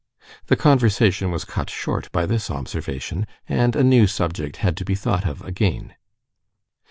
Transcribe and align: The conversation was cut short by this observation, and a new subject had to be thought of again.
The 0.47 0.55
conversation 0.55 1.29
was 1.29 1.45
cut 1.45 1.69
short 1.69 2.11
by 2.11 2.25
this 2.25 2.49
observation, 2.49 3.27
and 3.47 3.75
a 3.75 3.83
new 3.83 4.07
subject 4.07 4.57
had 4.57 4.75
to 4.77 4.83
be 4.83 4.95
thought 4.95 5.27
of 5.27 5.43
again. 5.43 5.93